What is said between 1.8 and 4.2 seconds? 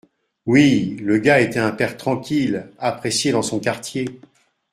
tranquille, apprécié dans son quartier